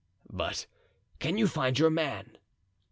[0.31, 0.65] "But
[1.19, 2.39] can you find your man?"